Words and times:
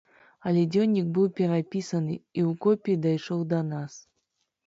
Але 0.51 0.61
дзённік 0.75 1.11
быў 1.17 1.27
перапісаны, 1.39 2.15
і 2.17 2.39
ў 2.49 2.57
копіі 2.67 3.01
дайшоў 3.05 3.43
да 3.51 3.59
нас. 3.69 4.01